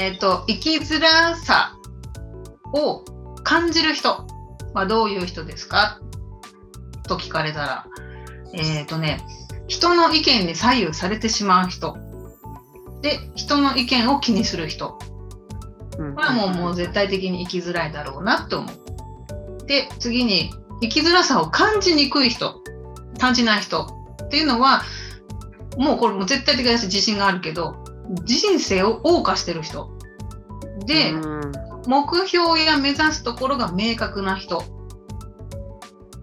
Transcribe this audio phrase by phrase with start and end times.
[0.00, 1.76] えっ、と、生きづらさ
[2.72, 3.04] を
[3.44, 4.26] 感じる人
[4.72, 6.00] はどういう人ですか？
[7.06, 7.86] と聞かれたら、
[8.54, 9.20] えっ、とね、
[9.68, 11.98] 人の意見に左右されてしまう人。
[13.02, 14.98] で、人の意見を気にする人。
[15.98, 19.66] うんこれはもうもう絶対的に生きづらいだろうなって思う。
[19.66, 22.62] で、次に、生きづらさを感じにくい人、
[23.18, 23.82] 感じない人
[24.24, 24.80] っていうのは、
[25.76, 27.84] もうこれも絶対的な自信があるけど、
[28.24, 29.90] 人生を謳歌してる人。
[30.86, 31.40] で、うん
[31.86, 34.62] 目標や目指すところが明確な人。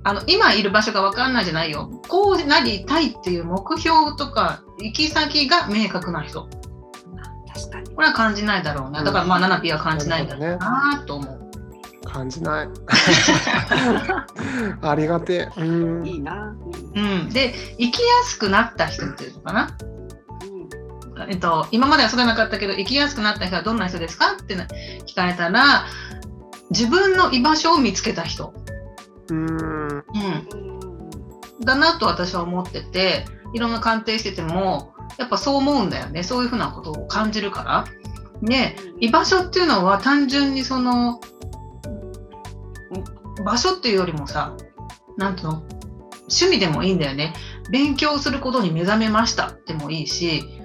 [0.03, 1.89] あの、今いる場所が分かんないじゃないよ。
[2.07, 6.47] こうなりたいっていう目標とか、行き先が明確な人。
[7.53, 7.95] 確かに。
[7.95, 9.03] これは感じないだろうな。
[9.03, 11.37] だからまあ、ナナピーは感じないんだろうなと思う。
[12.05, 12.69] 感じない。
[14.81, 15.61] ありがてえ。
[15.61, 16.55] うんいいな。
[16.95, 19.96] うん、で生きやすくなった人っていうのかな、うん
[21.29, 24.37] えっと、今まではそうじゃなかったけど生きやすくなった人はどんな人ですか？
[24.41, 24.65] ってな
[25.05, 25.85] 聞かれたら
[26.69, 28.53] 自分の居場所を見つけた人、
[29.29, 30.03] うん。
[31.61, 36.23] だなと私は思ってていろんな鑑定しててもやっぱそう思うんだよね。
[36.23, 37.85] そういうふうなことを感じるから。
[38.41, 41.19] で居場所っていうのは単純にその
[43.43, 44.55] 場所っていうよりもさ
[45.17, 45.63] なんていうの？
[46.29, 47.33] 趣味でもいいんだよね。
[47.71, 50.56] 勉強することに目覚めましたでもいいし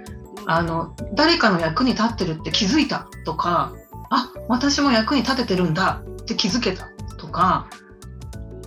[0.47, 3.73] あの誰かの役に立ってるって気づいたとか
[4.11, 7.69] あ私も役に立ててるんだって気づけたとか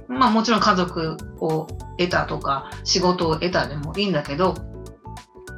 [0.07, 1.67] まあもちろん家族を
[1.97, 4.55] 得たとか仕事を得たでもいいんだけど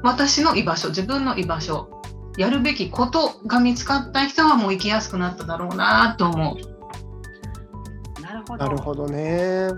[0.03, 1.89] 私の居場所自分の居場所
[2.37, 8.21] やるべきことが見つかった人はもう生きやすくなっただろうなと思う。
[8.21, 8.65] なるほど。
[8.65, 9.69] なるほどね。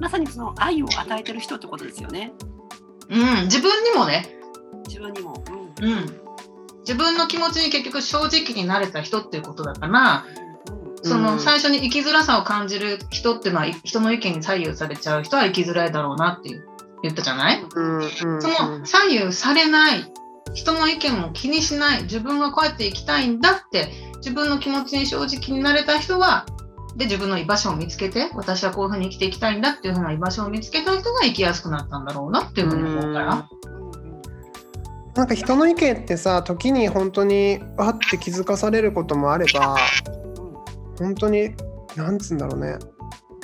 [0.00, 2.32] まさにその愛を与えてる人ってことですよね。
[3.08, 4.36] うん、自分にもね、
[4.88, 5.32] 自分にも。
[5.82, 6.20] うん、
[6.80, 10.24] 自分の気持ちに結局正直になれた人っていうことだから、
[11.02, 11.40] そのうん。
[11.40, 16.64] 最初に生きづらさを感じる人っていうのは人の意見に左右されちゃう人は生きづらいだろうなっていう
[17.02, 17.60] 言ったじゃない？
[17.60, 20.04] うんうんその左右されない
[20.54, 26.46] 人の意見も気にしない自分はこうやって生きたいんだって自分の気持ちに正直になれた人は
[26.94, 33.48] で自分の居場所を見つけて私はこういうふうに生きていきたいんだっていうふうな居場所を見つけた人が生きやすくなったんだろうなっていうふうに思うから。
[35.14, 39.76] なんか人の意見ってさ時に本当にあって気づかされることもあれば
[40.98, 41.54] 本当に
[41.96, 42.78] なんつうんだろうね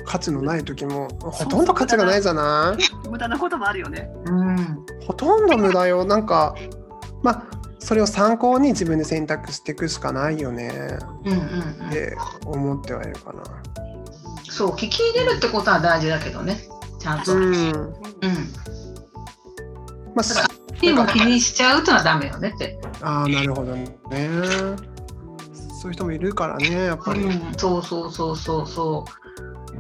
[0.07, 3.09] 価値のない時もほとんど価値がないじゃない？
[3.11, 4.09] 無駄なこともあるよね。
[4.25, 6.55] うんほとんど無駄よなんか
[7.23, 7.45] まあ
[7.79, 13.43] それを参考に自分で選択していくしかないよねうんうんうんって思ってはいるかな。
[14.51, 16.57] そう聞き入れるってことは大事だけどね
[16.99, 17.35] ちゃんと。
[17.35, 17.53] ううん。
[17.53, 17.73] ん
[20.15, 20.23] まあ
[20.83, 22.79] だから気も気にしちゃうってのはダメよねって。
[23.01, 23.89] ああなるほどね。
[25.81, 27.21] そういう人もいるからねやっぱり。
[27.21, 29.05] うん、そうそうそうそうそ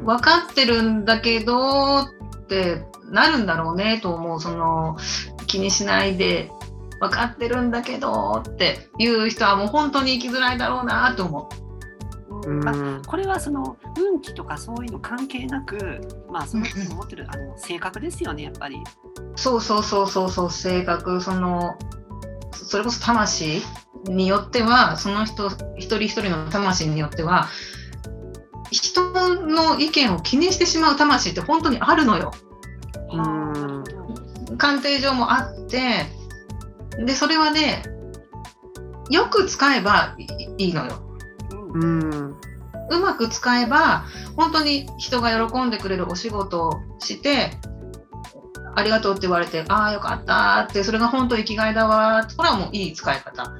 [0.02, 0.04] う。
[0.04, 4.40] 分かってるんだけどってなるんだろうねと思う。
[4.40, 4.96] その
[5.46, 6.50] 気にしないで
[7.00, 11.67] 分かってるんだけどっていう人はもう本当に生きづらいだろうなと思うん
[12.46, 16.00] まあこれはその運気とかそういうの関係なく、
[16.30, 18.76] まあその人の持ってるあの性格ですよねやっぱり。
[18.76, 18.80] う。
[19.36, 21.76] そうそうそうそうそう性格その
[22.52, 23.62] それこそ魂
[24.04, 27.48] によってはその人一人一人の魂によっては
[28.70, 32.32] 人の意見を気にしてしまう魂って本当にあるのよ。
[33.12, 33.84] うん
[34.58, 36.06] 鑑定上もあって
[36.98, 37.82] でそれはね
[39.10, 40.26] よく使えばい
[40.58, 41.07] いいのようん
[41.74, 42.36] うん。
[42.90, 44.04] うまく使えば
[44.36, 47.50] 本当に人が喜んでくれるお仕事をして
[48.74, 53.52] ありがとうって言われてああよかったってそれが本当生きがいだわこれはもういい使い方。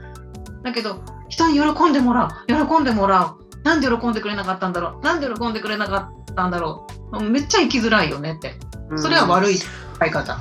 [0.62, 2.46] だけど人に喜んでもらう。
[2.46, 3.64] 喜んでもらう。
[3.64, 5.04] なんで喜んでくれなかったんだろう。
[5.04, 7.20] なんで喜んでくれなかったんだろう。
[7.22, 8.54] めっちゃ生きづらいよねって。
[8.96, 10.40] それは悪い使い方